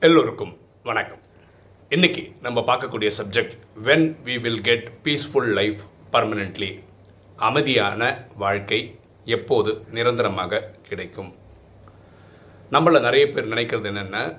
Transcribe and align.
எல்லோருக்கும் 0.00 0.58
வணக்கம். 0.82 1.18
இன்னைக்கு 1.88 2.32
நம்ம 2.42 2.60
பார்க்கக்கூடிய 2.60 3.10
subject 3.18 3.54
when 3.84 4.04
we 4.24 4.40
will 4.40 4.60
get 4.60 4.90
peaceful 5.04 5.48
life 5.52 5.80
permanently 6.12 6.82
அமைதியான 7.36 8.26
வாழ்க்கை 8.36 8.98
எப்போது 9.24 9.84
நிரந்தரமாக 9.90 10.74
கிடைக்கும்? 10.88 11.34
நம்மள 12.70 13.00
நிறைய 13.00 13.30
பேர் 13.30 13.48
நினைக்கிறது 13.48 13.84
என்னென்ன 13.84 14.38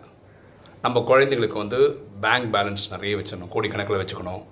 நம்ம 0.82 1.04
குழந்தைங்களுக்கு 1.10 1.58
வந்து 1.64 2.08
பேங்க் 2.22 2.56
பேலன்ஸ் 2.56 2.90
நிறைய 2.90 3.16
வச்சிடணும் 3.16 3.54
கோடிக்கணக்கில் 3.56 4.02
வச்சுக்கணும். 4.04 4.44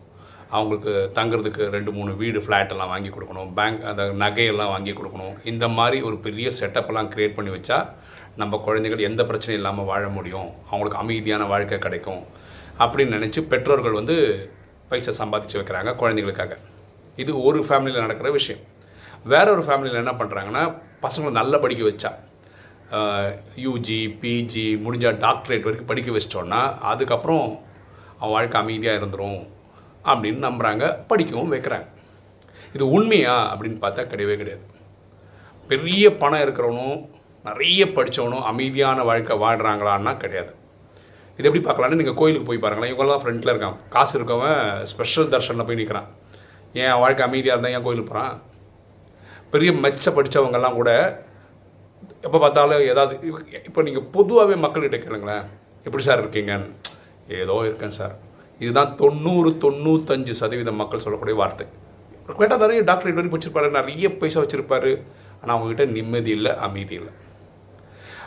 அவங்களுக்கு 0.50 1.12
தங்குறதுக்கு 1.16 1.70
ரெண்டு 1.70 1.92
மூணு 1.92 2.16
வீடு 2.16 2.39
ஃப்ளாட் 2.39 2.70
எல்லாம் 2.70 2.88
வாங்கி 2.88 3.10
கொடுக்கணும். 3.10 3.54
பேங்க் 3.54 3.84
அந்த 3.84 4.04
நகையெல்லாம் 4.04 4.74
வாங்கி 4.76 4.92
கொடுக்கணும். 4.92 5.48
இந்த 5.48 5.68
மாதிரி 5.68 6.02
ஒரு 6.02 6.18
பெரிய 6.18 6.52
செட்டப்பெல்லாம் 6.60 7.12
க்ரியேட் 7.16 7.36
பண்ணி 7.36 7.52
வச்சா 7.52 7.94
நம்ம 8.41 8.57
குழந்தைகள் 8.65 9.07
எந்த 9.09 9.21
பிரச்சனையும் 9.29 9.59
இல்லாமல் 9.61 9.89
வாழ 9.91 10.04
முடியும். 10.17 10.49
அவங்களுக்கு 10.69 11.01
அமைதியான 11.04 11.43
வாழ்க்கை 11.51 11.77
கிடைக்கும். 11.86 12.21
அப்படின்னு 12.83 13.15
நினச்சி 13.18 13.41
பெற்றோர்கள் 13.51 14.00
வந்து 14.00 14.15
பைசா 14.89 15.11
சம்பாதிச்சு 15.21 15.59
வைக்கிறாங்க 15.59 15.91
குழந்தைகளுக்காக. 16.01 16.55
இது 17.23 17.31
ஒரு 17.47 17.59
ஃபேமிலியில் 17.68 18.04
நடக்கிற 18.05 18.31
விஷயம். 18.39 18.64
வேற 19.33 19.45
ஒரு 19.55 19.64
ஃபேமிலியில் 19.68 20.01
என்ன 20.04 20.14
பண்ணுறாங்கன்னா 20.19 20.64
பசங்களை 21.05 21.31
நல்லா 21.39 21.57
படிக்க 21.64 21.83
வச்சா 21.89 22.11
யூஜி 23.65 24.00
பிஜி 24.21 24.65
முடிஞ்சால் 24.86 25.17
டாக்டரேட் 25.25 25.65
வரைக்கும் 25.67 25.89
படிக்க 25.92 26.09
வச்சிட்டோன்னா 26.17 26.61
அதுக்கப்புறம் 26.92 27.47
அவன் 28.19 28.36
வாழ்க்கை 28.36 28.61
அமைதியாக 28.61 29.00
இருந்துடும் 29.00 29.42
அப்படின்னு 30.11 30.39
நம்புகிறாங்க 30.47 30.86
படிக்கவும் 31.07 31.51
வைக்கிறாங்க. 31.54 31.87
இது 32.75 32.86
உண்மையா 32.95 33.36
அப்படின்னு 33.53 33.80
பார்த்தா 33.83 34.03
கிடையவே 34.11 34.36
கிடையாது. 34.42 34.66
பெரிய 35.72 36.16
பணம் 36.22 36.44
இருக்கிறவனும் 36.45 36.97
நிறைய 37.47 37.81
படித்தவனும் 37.97 38.47
அமைதியான 38.52 39.03
வாழ்க்கை 39.09 39.36
வாழ்கிறாங்களான்னா 39.44 40.14
கிடையாது. 40.23 40.52
இது 41.39 41.47
எப்படி 41.50 41.64
பார்க்கலான்னு 41.66 42.00
நீங்கள் 42.02 42.20
கோயிலுக்கு 42.20 42.50
போய் 42.50 42.64
பாருங்களேன். 42.64 42.92
இவங்களாம் 42.94 43.23
ஃப்ரெண்டில் 43.23 43.52
இருக்கான். 43.53 43.78
காசு 43.95 44.14
இருக்கவன் 44.20 44.59
ஸ்பெஷல் 44.92 45.31
தர்ஷனில் 45.34 45.68
போய் 45.68 45.80
நிற்கிறான் 45.81 46.08
ஏன் 46.84 47.00
வாழ்க்கை 47.03 47.23
அமைதியாக 47.28 47.56
இருந்தால் 47.56 47.75
ஏன் 47.78 47.86
கோயிலுக்கு 47.88 48.12
போகிறான் 48.12 48.36
பெரிய 49.53 49.72
மெச்ச 49.84 50.12
படித்தவங்கெல்லாம் 50.16 50.78
கூட 50.80 50.92
எப்போ 52.28 52.38
பார்த்தாலும் 52.44 52.88
ஏதாவது 52.92 53.14
இப்போ 53.68 53.81
நீங்கள் 53.88 54.08
பொதுவாகவே 54.16 54.56
மக்கள்கிட்ட 54.64 54.98
கேளுங்களேன். 55.03 55.45
எப்படி 55.86 56.03
சார் 56.08 56.22
இருக்கீங்கன்னு? 56.23 56.68
ஏதோ 57.42 57.56
இருக்கேன் 57.68 57.95
சார். 58.00 58.16
இதுதான் 58.64 58.92
தொண்ணூறு 59.02 59.50
தொண்ணூத்தஞ்சு 59.64 60.34
சதவீதம் 60.42 60.81
மக்கள் 60.81 61.03
சொல்லக்கூடிய 61.06 61.38
வார்த்தை. 61.42 61.66
கேட்டால் 62.40 62.64
நிறைய 62.66 62.81
டாக்டரேட் 62.90 63.18
வரைக்கும் 63.20 63.38
வச்சுருப்பாரு. 63.38 63.70
நிறைய 63.80 64.09
பைசா 64.22 64.40
வச்சுருப்பாரு. 64.44 64.92
ஆனால் 65.42 65.56
அவங்ககிட்ட 65.56 65.86
நிம்மதி 65.98 66.31
இல்லை 66.38 66.52
அமைதி 66.68 66.95
இல்லை. 67.00 67.14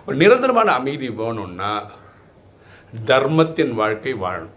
அப்ப 0.00 0.12
நிரந்தரமான 0.22 0.68
அமைதி 0.80 1.08
வேணும்னா 1.20 1.72
தர்மத்தின் 3.10 3.72
வாழ்க்கை 3.80 4.12
வாழணும். 4.24 4.56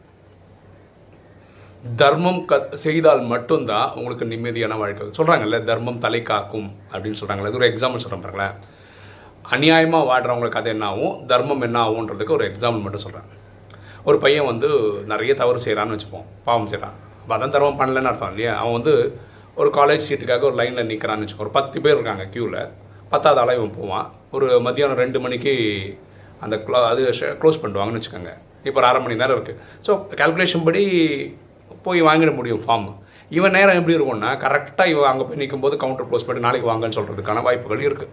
தர்மம் 2.00 2.40
க 2.50 2.60
செய்தால் 2.84 3.22
மட்டும்தான் 3.32 3.88
உங்களுக்கு 3.98 4.26
நிம்மதியான 4.34 4.78
வாழ்க்கை. 4.82 5.08
சொல்கிறாங்கல்ல 5.18 5.58
தர்மம் 5.70 6.00
தலை 6.06 6.22
காக்கும் 6.30 6.70
அப்படின்னு 6.92 7.20
சொல்கிறாங்கல்ல 7.22 7.52
இது 7.52 7.60
ஒரு 7.62 7.70
எக்ஸாம்பிள் 7.72 8.04
சொல்கிறேன் 8.04 8.24
பாருங்களேன். 8.26 8.56
அநியாயமாக 9.54 10.08
வாடுறவங்களுக்கு 10.10 10.62
அது 10.62 10.72
என்ன 10.76 10.86
ஆகும்? 10.92 11.16
தர்மம் 11.32 11.66
என்ன 11.68 11.78
ஆகுன்றதுக்கு 11.86 12.38
ஒரு 12.38 12.46
எக்ஸாம்பிள் 12.52 12.86
மட்டும் 12.86 13.06
சொல்கிறேன் 13.06 13.30
ஒரு 14.10 14.18
பையன் 14.24 14.50
வந்து 14.52 14.70
நிறைய 15.12 15.34
தவறு 15.42 15.66
செய்கிறான்னு 15.66 15.96
வச்சுப்போம். 15.96 16.28
பாவம் 16.48 16.72
செய்கிறான் 16.72 16.98
அப்போ 17.22 17.34
அதான் 17.36 17.56
தர்மம் 17.56 17.80
பண்ணலன்னு 17.82 18.10
அர்த்தம் 18.12 18.34
இல்லையா? 18.34 18.54
அவன் 18.62 18.78
வந்து 18.80 18.94
ஒரு 19.62 19.70
காலேஜ் 19.80 20.08
சீட்டுக்காக 20.08 20.46
ஒரு 20.50 20.58
லைனில் 20.62 20.90
நிற்கிறான்னு 20.92 21.26
வச்சுக்கோ 21.26 21.46
ஒரு 21.48 21.56
பத்து 21.58 21.78
பேர் 21.84 21.98
இருக்காங்க 21.98 22.24
க்யூவில் 22.34 22.60
பத்தாவது 23.12 23.42
ஆளாக 23.42 23.60
இவன் 23.60 23.78
போவான். 23.80 24.08
ஒரு 24.36 24.48
மத்தியானம் 24.66 25.02
ரெண்டு 25.04 25.20
மணிக்கு 25.24 25.54
அந்த 26.46 26.56
க்ளோ 26.66 26.80
அது 26.92 27.02
க்ளோஸ் 27.42 27.62
பண்ணுவாங்கன்னு 27.64 28.00
வச்சுக்கோங்க. 28.00 28.32
இப்போ 28.68 28.78
ஒரு 28.82 28.88
அரை 28.90 29.00
மணி 29.06 29.16
நேரம் 29.22 29.38
இருக்குது 29.38 29.60
ஸோ 29.86 29.92
கால்குலேஷன் 30.20 30.66
படி 30.68 30.84
போய் 31.86 32.02
வாங்கிட 32.10 32.32
முடியும் 32.40 32.62
ஃபார்ம் 32.66 32.90
இவன் 33.38 33.56
நேரம் 33.58 33.78
எப்படி 33.80 33.96
இருக்கும்னா 33.98 34.32
கரெக்டாக 34.44 34.92
இவன் 34.94 35.10
அங்கே 35.12 35.26
போய் 35.30 35.42
நிற்கும் 35.42 35.64
போது 35.66 35.76
கவுண்டர் 35.84 36.08
க்ளோஸ் 36.10 36.28
பண்ணி 36.28 36.46
நாளைக்கு 36.46 36.70
வாங்கன்னு 36.72 36.98
சொல்கிறதுக்கான 36.98 37.44
வாய்ப்புகள் 37.48 37.88
இருக்குது 37.90 38.12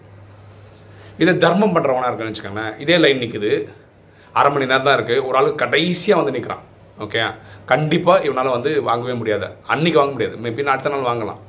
இதே 1.23 1.33
தர்மம் 1.45 1.75
பண்ணுறவனா 1.77 2.09
இருக்குன்னு 2.09 2.33
வச்சுக்கோங்களேன். 2.33 2.75
இதே 2.83 2.97
லைன் 3.05 3.23
நிற்குது 3.25 3.51
அரை 4.41 4.51
மணி 4.55 4.71
நேரம் 4.71 4.87
தான் 4.89 4.97
இருக்குது 4.99 5.25
ஒரு 5.29 5.37
ஆளுக்கு 5.39 5.63
கடைசியாக 5.65 6.21
வந்து 6.21 6.35
நிற்கிறான் 6.37 6.65
ஓகே 7.05 7.21
கண்டிப்பாக 7.73 8.25
இவனால் 8.27 8.55
வந்து 8.57 8.71
வாங்கவே 8.89 9.15
முடியாது. 9.21 9.49
அன்னைக்கு 9.73 10.01
வாங்க 10.01 10.15
முடியாது. 10.17 10.37
மேபி 10.45 10.65
அடுத்த 10.75 10.93
நாள் 10.95 11.09
வாங்கலாம். 11.11 11.41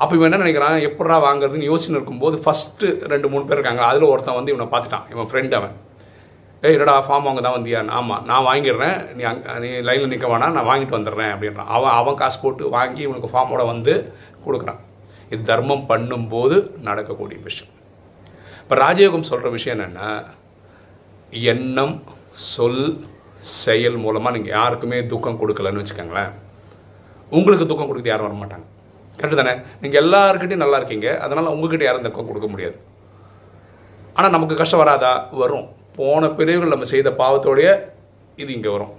அப்போ 0.00 0.12
இவன் 0.16 0.28
என்ன 0.28 0.40
நினைக்கிறான்? 0.44 0.76
எப்படா 0.88 1.16
வாங்குறதுன்னு 1.28 1.70
யோசனை 1.70 1.94
இருக்கும்போது 1.98 2.36
ஃபஸ்ட்டு 2.44 2.86
ரெண்டு 3.12 3.28
மூணு 3.32 3.44
பேர் 3.48 3.58
இருக்காங்க. 3.58 3.82
அதில் 3.90 4.10
ஒருத்தன் 4.12 4.38
வந்து 4.38 4.52
இவனை 4.54 4.68
பார்த்துட்டான். 4.74 5.06
இவன் 5.14 5.28
ஃப்ரெண்ட் 5.30 5.54
அவன். 5.60 5.74
ஏய் 6.66 6.74
என்னடா 6.76 6.94
ஃபார்ம் 7.06 7.26
வாங்க 7.26 7.40
தான் 7.44 7.56
வந்தியா? 7.58 7.78
ஆமாம் 7.98 8.24
நான் 8.30 8.46
வாங்கிடுறேன். 8.48 8.98
நீ 9.16 9.22
அங்கே 9.30 9.54
நீ 9.62 9.68
லைனில் 9.88 10.12
நிற்க 10.12 10.26
வேணாம். 10.32 10.56
நான் 10.56 10.68
வாங்கிட்டு 10.70 10.98
வந்துடுறேன் 10.98 11.32
அப்படின்றான். 11.34 11.70
அவன் 11.76 11.94
அவன் 12.00 12.18
காசு 12.20 12.38
போட்டு 12.42 12.68
வாங்கி 12.76 13.02
இவனுக்கு 13.06 13.32
ஃபார்மோட 13.32 13.64
வந்து 13.72 13.94
கொடுக்குறான். 14.46 14.80
இது 15.32 15.42
தர்மம் 15.50 15.84
பண்ணும்போது 15.92 16.56
நடக்கக்கூடிய 16.88 17.38
விஷயம். 17.48 17.72
இப்போ 18.62 18.76
ராஜயோகம் 18.84 19.28
சொல்கிற 19.30 19.48
விஷயம் 19.56 19.76
என்னென்னா 19.76 20.10
எண்ணம் 21.52 21.96
சொல் 22.52 22.84
செயல் 23.60 23.96
மூலமாக 24.04 24.34
நீங்கள் 24.36 24.54
யாருக்குமே 24.58 24.98
துக்கம் 25.12 25.40
கொடுக்கலன்னு 25.40 25.82
வச்சுக்கோங்களேன். 25.82 26.32
உங்களுக்கு 27.38 27.66
துக்கம் 27.70 27.90
கொடுக்க 27.90 28.08
யாரும் 28.10 28.28
வர 28.28 28.36
மாட்டாங்க 28.42 28.66
கரெக்டு 29.18 29.40
தானே 29.40 29.54
நீங்கள் 29.82 30.02
எல்லாருக்கிட்டையும் 30.04 30.64
நல்லா 30.64 30.80
இருக்கீங்க. 30.80 31.08
அதனால் 31.24 31.52
உங்ககிட்ட 31.54 31.86
யாரும் 31.88 32.06
துக்கம் 32.08 32.30
கொடுக்க 32.30 32.48
முடியாது. 32.54 32.76
ஆனால் 34.16 34.34
நமக்கு 34.36 34.60
கஷ்டம் 34.62 34.82
வராதா? 34.84 35.12
வரும். 35.42 35.68
போன 35.98 36.28
பிரிவுகள் 36.40 36.74
நம்ம 36.74 36.88
செய்த 36.94 37.08
பாவத்தோடைய 37.22 37.68
இது 38.42 38.50
இங்கே 38.56 38.70
வரும். 38.74 38.92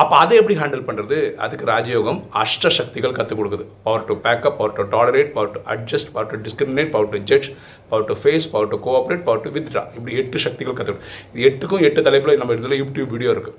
அப்போ 0.00 0.14
அதை 0.22 0.34
எப்படி 0.40 0.54
ஹேண்டில் 0.60 0.84
பண்ணுறது 0.86 1.16
அதுக்கு 1.44 1.64
ராஜயோகம் 1.70 2.18
அஷ்ட 2.40 2.70
சக்திகள் 2.76 3.14
கற்றுக் 3.18 3.38
கொடுக்குது. 3.38 3.64
Power 3.86 4.04
to 4.08 4.14
pack up 4.24 4.56
power 4.58 4.74
to 4.76 4.84
tolerate 4.94 5.30
power 5.36 5.52
to 5.54 5.60
adjust 5.74 6.10
power 6.14 6.28
to 6.32 6.38
discriminate 6.46 6.90
power 6.94 7.10
to 7.14 7.18
judge 7.30 7.48
power 7.90 8.06
to 8.10 8.14
face 8.22 8.46
power 8.52 8.70
to 8.72 8.78
cooperate 8.86 9.24
power 9.28 9.42
to 9.44 9.52
withdraw 9.56 9.82
இப்படி 9.96 10.14
எட்டு 10.22 10.38
சக்திகள் 10.46 10.78
கற்றுக் 10.80 11.02
இது 11.32 11.46
எட்டுக்கும் 11.50 11.84
எட்டு 11.88 12.06
தலைப்பில் 12.08 12.40
நம்ம 12.42 12.56
இதில் 12.60 12.78
யூடியூப் 12.82 13.12
வீடியோ 13.16 13.32
இருக்குது 13.36 13.58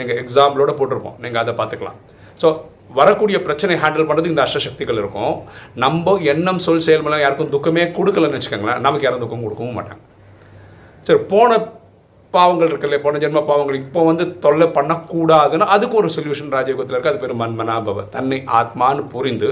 நீங்கள் 0.00 0.20
எக்ஸாம்பிளோட 0.24 0.72
போட்டிருப்போம். 0.80 1.18
நீங்கள் 1.24 1.42
அதை 1.44 1.54
பார்த்துக்கலாம். 1.60 2.00
ஸோ 2.42 2.48
வரக்கூடிய 2.98 3.38
பிரச்சனை 3.46 3.74
ஹேண்டில் 3.80 4.06
பண்ணுறது 4.08 4.30
இந்த 4.32 4.42
அஷ்டசக்திகள் 4.44 5.00
இருக்கும். 5.00 5.34
நம்ம 5.84 6.14
எண்ணம் 6.32 6.62
சொல் 6.66 6.86
செயல்மெல்லாம் 6.86 7.24
யாருக்கும் 7.24 7.50
துக்கமே 7.54 7.82
கொடுக்கலன்னு 7.96 8.38
வச்சுக்கோங்களேன் 8.38 8.80
நமக்கு 8.86 9.06
யாரும் 9.06 9.24
துக்கம் 9.24 9.44
கொடுக்கவும் 9.46 9.76
மாட்டாங்க. 9.78 10.02
சரி 11.08 11.20
போன 11.32 11.58
பாவங்கள் 12.34 12.70
இருக்குல்ல 12.70 12.96
போன 13.04 13.18
ஜென்ம 13.24 13.42
பாவங்கள் 13.50 13.80
இப்போ 13.82 14.00
வந்து 14.08 14.24
தொல்லை 14.44 14.66
பண்ணக்கூடாதுன்னு 14.78 15.68
அதுக்கு 15.74 15.94
ஒரு 16.00 16.08
சொல்யூஷன் 16.16 16.50
ராஜயோகத்தில் 16.56 16.96
இருக்குது 16.96 17.12
அது 17.12 17.22
பேர் 17.22 17.40
மன்மனாபவ. 17.42 18.02
தன்னை 18.16 18.38
ஆத்மான்னு 18.58 19.04
புரிந்து 19.14 19.50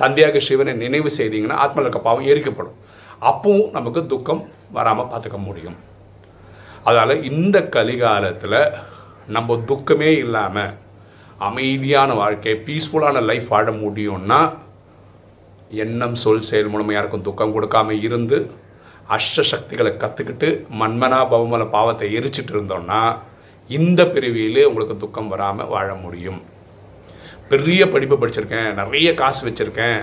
தந்தையாக 0.00 0.40
சிவனை 0.48 0.72
நினைவு 0.84 1.10
செய்தீங்கன்னா 1.18 1.58
ஆத்மாவில் 1.64 1.86
இருக்க 1.88 2.02
பாவம் 2.08 2.30
எரிக்கப்படும். 2.32 2.78
அப்பவும் 3.30 3.68
நமக்கு 3.76 4.00
துக்கம் 4.14 4.42
வராமல் 4.78 5.10
பார்த்துக்க 5.12 5.38
முடியும். 5.48 5.76
அதனால் 6.88 7.22
இந்த 7.30 7.56
கலிகாலத்தில் 7.76 8.58
நம்ம 9.36 9.56
துக்கமே 9.70 10.10
இல்லாமல் 10.24 10.74
அமைதியான 11.38 12.10
வாழ்க்கை 12.14 12.52
பீஸ்ஃபுல்லான 12.66 13.22
லைஃப் 13.30 13.48
வாழ 13.48 13.70
முடியும்னா 13.82 14.40
எண்ணம் 15.82 16.14
சொல் 16.22 16.46
செயல் 16.48 16.70
மூலமாக 16.72 16.96
யாருக்கும் 16.96 17.26
துக்கம் 17.28 17.54
கொடுக்காம 17.56 17.90
இருந்து 18.06 18.38
அஷ்ட 19.16 19.42
சக்திகளை 19.50 19.92
கற்றுக்கிட்டு 20.02 20.48
மன்மனா 20.80 21.18
பவமல 21.32 21.64
பாவத்தை 21.70 22.08
எரிச்சிட்டு 22.18 22.52
இருந்தோம்னா 22.54 23.00
இந்த 23.68 24.00
பிரிவியிலே 24.04 24.64
உங்களுக்கு 24.70 24.96
துக்கம் 24.96 25.28
வராமல் 25.28 25.70
வாழ 25.74 25.88
முடியும். 25.94 26.40
பெரிய 27.50 27.82
படிப்பு 27.88 28.16
படிச்சிருக்கேன் 28.20 28.70
நிறைய 28.74 29.08
காசு 29.14 29.42
வச்சுருக்கேன். 29.48 30.00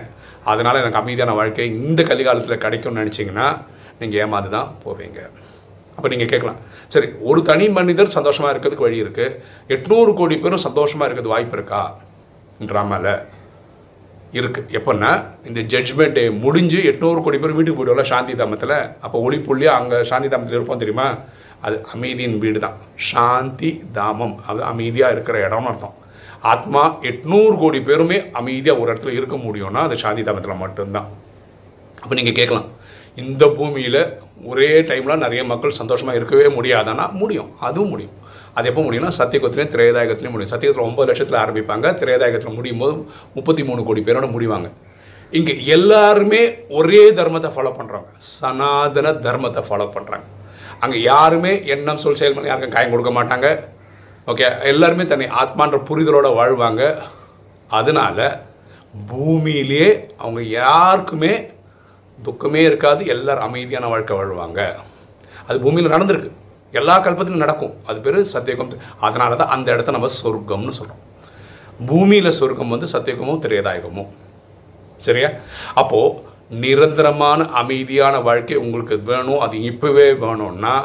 அதனால் 0.51 0.79
எனக்கு 0.81 1.01
அமைதியான 1.01 1.33
வாழ்க்கை 1.39 1.67
இந்த 1.85 2.03
கலிகாலத்தில் 2.03 2.63
கிடைக்கும்னு 2.65 3.03
நினச்சிங்கன்னா 3.03 3.47
நீங்கள் 3.99 4.21
ஏமாந்து 4.23 4.49
தான் 4.49 4.71
போவீங்க. 4.85 5.19
அப்போ 5.95 6.07
நீங்கள் 6.13 6.31
கேட்கலாம். 6.33 6.59
சரி 6.93 7.07
ஒரு 7.29 7.39
தனி 7.49 7.65
மனிதர் 7.77 8.15
சந்தோஷமாக 8.17 8.51
இருக்கிறதுக்கு 8.53 8.87
வழி 8.87 9.03
இருக்குது 9.03 9.37
எட்நூறு 9.75 10.11
கோடி 10.19 10.35
பேரும் 10.43 10.65
சந்தோஷமாக 10.67 11.07
இருக்கிறது 11.07 11.33
வாய்ப்பு 11.35 11.57
இருக்கா? 11.59 11.81
ட்ராமாவில் 12.71 13.13
இருக்குது 14.39 14.73
எப்போன்னா 14.77 15.11
இந்த 15.49 15.59
ஜட்ஜ்மெண்ட் 15.71 16.15
டே 16.17 16.23
முடிஞ்சு 16.43 16.79
எட்நூறு 16.91 17.19
கோடி 17.25 17.37
பேர் 17.41 17.55
வீட்டுக்கு 17.57 17.79
போயிடுவோம்ல 17.79 18.05
சாந்தி 18.11 18.35
தாமத்தில். 18.39 18.77
அப்போ 19.05 19.17
ஒளி 19.25 19.37
புள்ளியாக 19.47 19.79
அங்கே 19.81 19.97
சாந்தி 20.11 20.29
தாமத்தில் 20.33 20.57
இருப்போம் 20.59 20.81
தெரியுமா? 20.83 21.07
அது 21.65 21.75
அமைதியின் 21.95 22.37
வீடு 22.43 22.59
தான் 22.63 22.77
சாந்தி 23.09 23.69
தாமம். 23.97 24.33
அது 24.51 24.61
அமைதியாக 24.71 25.15
இருக்கிற 25.15 25.37
இடம்னு 25.47 25.69
அர்த்தம். 25.71 25.97
ஆத்மா 26.51 26.81
எட்நூறு 27.09 27.55
கோடி 27.61 27.79
பேருமே 27.89 28.17
அமைதியாக 28.39 28.81
ஒரு 28.81 28.89
இடத்துல 28.91 29.13
இருக்க 29.19 29.35
முடியும்னா 29.45 29.83
அது 29.89 29.97
சாந்தி 30.05 30.23
தாமத்தில் 30.29 30.61
மட்டும்தான். 30.63 31.07
அப்போ 32.01 32.13
நீங்கள் 32.19 32.39
கேட்கலாம். 32.39 32.67
இந்த 33.21 33.43
பூமியில் 33.57 34.01
ஒரே 34.51 34.69
டைமில் 34.89 35.23
நிறைய 35.23 35.41
மக்கள் 35.51 35.79
சந்தோஷமாக 35.79 36.19
இருக்கவே 36.19 36.45
முடியாதானா 36.57 37.05
முடியும். 37.21 37.49
அதுவும் 37.67 37.91
முடியும். 37.93 38.15
அது 38.57 38.69
எப்போ 38.71 38.81
முடியும்னா 38.85 39.11
சத்தியகுத்திலையும் 39.19 39.73
திரையதாயகத்திலையும் 39.75 40.35
முடியும். 40.35 40.53
சத்தியகுத்தில் 40.53 40.87
ஒன்பது 40.87 41.07
லட்சத்தில் 41.09 41.41
ஆரம்பிப்பாங்க. 41.43 41.87
திரேதாயகத்தில் 42.01 42.57
முடியும் 42.57 42.81
போது 42.83 42.95
முப்பத்தி 43.35 43.63
மூணு 43.69 43.83
கோடி 43.87 44.01
பேரோட 44.07 44.27
முடிவாங்க. 44.35 44.69
இங்கே 45.37 45.53
எல்லாருமே 45.75 46.41
ஒரே 46.79 47.03
தர்மத்தை 47.19 47.49
ஃபாலோ 47.53 47.71
பண்ணுறாங்க 47.77 48.09
சனாதன 48.37 49.13
தர்மத்தை 49.27 49.61
ஃபாலோ 49.67 49.87
பண்ணுறாங்க 49.95 50.27
அங்கே 50.83 50.99
யாருமே 51.11 51.53
எண்ணம் 51.73 52.01
சொல் 52.03 52.19
செயல்முறை 52.19 52.49
யாருக்கும் 52.49 52.75
காயம் 52.75 52.93
கொடுக்க 52.93 53.11
மாட்டாங்க. 53.17 53.47
ஓகே 54.31 54.47
எல்லாருமே 54.71 55.05
தன்னை 55.11 55.27
ஆத்மான்ற 55.41 55.77
புரிதலோடு 55.89 56.29
வாழ்வாங்க. 56.39 56.83
அதனால 57.79 58.27
பூமியிலேயே 59.11 59.89
அவங்க 60.21 60.41
யாருக்குமே 60.61 61.33
துக்கமே 62.25 62.61
இருக்காது 62.69 63.05
எல்லாரும் 63.05 63.47
அமைதியான 63.47 63.87
வாழ்க்கை 63.87 64.17
வாழ்வாங்க. 64.17 64.61
அது 65.47 65.59
பூமியில் 65.59 65.93
நடந்திருக்கு. 65.93 66.31
எல்லா 66.71 66.95
கல்பத்திலும் 67.05 67.43
நடக்கும். 67.45 67.73
அது 67.85 67.99
பேர் 67.99 68.19
சத்தியகம். 68.35 68.77
அதனால 68.99 69.35
தான் 69.35 69.53
அந்த 69.55 69.67
இடத்த 69.71 69.91
நம்ம 69.91 70.11
சொர்க்கம்னு 70.23 70.77
சொல்கிறோம் 70.79 71.01
பூமியில் 71.89 72.37
சொர்க்கம் 72.39 72.73
வந்து 72.75 72.87
சத்தியகமும் 72.95 73.41
திரேதாயகமும் 73.45 74.11
சரியா? 74.97 75.29
அப்போது 75.81 76.31
நிரந்தரமான 76.63 77.47
அமைதியான 77.61 78.15
வாழ்க்கை 78.19 78.57
உங்களுக்கு 78.63 78.95
வேணும். 79.11 79.39
அது 79.39 79.57
இப்போவே 79.57 80.07
வேணும்னா 80.23 80.75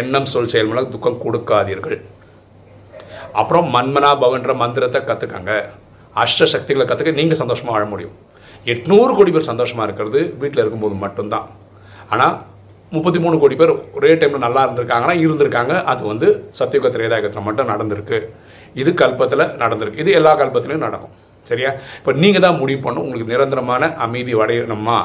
எண்ணம் 0.00 0.30
சொல் 0.32 0.50
செயல் 0.52 0.66
மூலம் 0.66 0.90
துக்கம் 0.94 1.22
கொடுக்காதீர்கள். 1.24 1.98
அப்புறம் 3.32 3.66
மன்மனா 3.74 4.10
பவன்ற 4.22 4.54
மந்திரத்தை 4.54 5.00
கற்றுக்கங்க 5.00 5.52
அஷ்ட 6.22 6.44
சக்திகளை 6.44 6.86
கற்றுக்க 6.86 7.12
நீங்கள் 7.12 7.40
சந்தோஷமாக 7.42 7.76
வாழ 7.76 7.84
முடியும். 7.90 8.16
எட்நூறு 8.72 9.12
கோடி 9.18 9.30
பேர் 9.34 9.50
சந்தோஷமாக 9.50 9.86
இருக்கிறது. 9.88 10.20
வீட்டில் 10.40 10.62
இருக்கும்போது 10.62 10.96
மட்டும்தான். 11.04 11.46
ஆனால் 12.14 12.34
முப்பத்தி 12.94 13.18
மூணு 13.24 13.36
கோடி 13.42 13.56
பேர் 13.60 13.72
ஒரே 13.96 14.12
டைமில் 14.20 14.44
நல்லா 14.44 14.62
இருந்திருக்காங்கன்னா 14.66 15.16
இருந்திருக்காங்க. 15.24 15.74
அது 15.92 16.02
வந்து 16.12 16.28
சத்தியுக 16.58 16.88
திரேதாயகத்தில் 16.96 17.46
மட்டும் 17.48 17.70
நடந்திருக்கு. 17.72 18.18
இது 18.82 18.90
கல்பத்தில் 19.02 19.44
நடந்திருக்கு. 19.62 20.02
இது 20.04 20.12
எல்லா 20.20 20.32
கல்பத்திலையும் 20.40 20.86
நடக்கும். 20.86 21.14
சரியா? 21.50 21.70
இப்போ 21.98 22.12
நீங்கள் 22.22 22.44
தான் 22.46 22.58
முடிவு 22.62 22.80
பண்ணணும். 22.84 23.04
உங்களுக்கு 23.06 23.32
நிரந்தரமான 23.34 23.92
அமைதி 24.06 24.34
அடையணுமா? 24.44 24.98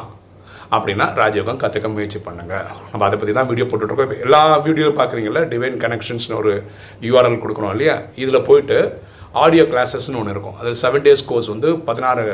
அப்படின்னா 0.76 1.06
ராஜயோகம் 1.22 1.60
கற்றுக்க 1.64 1.88
முயற்சி 1.96 2.20
பண்ணுங்க. 2.28 2.54
நம்ம 2.92 3.06
அதை 3.08 3.18
பற்றி 3.20 3.34
தான் 3.38 3.50
வீடியோ 3.50 3.66
போட்டுட்ருக்கோம். 3.70 4.08
இப்போ 4.10 4.26
எல்லா 4.26 4.42
வீடியோவும் 4.68 5.00
பார்க்குறீங்களா 5.00 5.44
டிவைன் 5.52 5.78
கனெக்ஷன்ஸ்னு 5.84 6.38
ஒரு 6.42 6.54
யூஆர்எல் 7.08 7.42
கொடுக்கணும் 7.44 7.74
இல்லையா? 7.76 7.96
இதில் 8.24 8.46
போயிட்டு 8.50 8.78
ஆடியோ 9.44 9.64
கிளாஸஸ்னு 9.72 10.20
ஒன்று 10.22 10.34
இருக்கும். 10.36 10.58
அது 10.62 10.72
செவன் 10.84 11.06
டேஸ் 11.08 11.26
கோர்ஸ் 11.32 11.50
வந்து 11.54 11.72
பதினாறு 11.90 12.26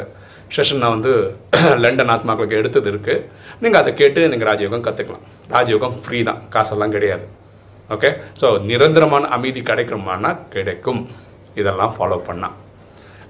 செஷன் 0.56 0.82
நான் 0.84 0.96
வந்து 0.96 1.12
லண்டன் 1.84 2.12
ஆத்மாக்களுக்கு 2.16 2.60
எடுத்தது 2.62 2.88
இருக்குது 2.94 3.24
நீங்கள் 3.64 3.82
அதை 3.82 3.92
கேட்டு 4.02 4.22
நீங்கள் 4.32 4.50
ராஜயோகம் 4.52 4.86
கற்றுக்கலாம் 4.88 5.26
ராஜயோகம் 5.56 5.96
ஃப்ரீ 6.06 6.20
தான். 6.30 6.42
காசெல்லாம் 6.56 6.96
கிடையாது. 6.96 7.26
ஓகே 7.96 8.10
ஸோ 8.42 8.48
நிரந்தரமான 8.70 9.24
அமைதி 9.38 9.62
கிடைக்குமானா 9.70 10.32
கிடைக்கும். 10.56 11.02
இதெல்லாம் 11.62 11.94
ஃபாலோ 11.96 12.18
பண்ணால் 12.28 12.58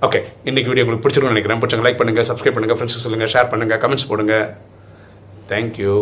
ஓகே 0.08 0.20
இன்னைக்கு 0.50 0.70
வீடியோ 0.72 0.84
உங்களுக்கு 0.86 1.04
பிடிச்சிருக்கும்னு 1.06 1.36
நினைக்கிறேன். 1.36 1.62
பிடிச்சிங்க 1.62 1.86
லைக் 1.88 2.02
பண்ணுங்கள் 2.02 2.28
சப்ஸ்கிரைப் 2.30 2.58
பண்ணுங்கள் 2.58 2.78
ஃப்ரெண்ட்ஸ் 2.80 3.04
சொல்லுங்கள் 3.06 3.32
ஷேர் 3.34 3.52
பண்ணுங்கள் 3.54 3.82
கமெண்ட்ஸ் 3.84 4.10
போடுங்க. 4.12 4.36
தேங்க்யூ 5.52 5.96